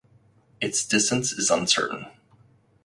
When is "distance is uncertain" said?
0.83-2.07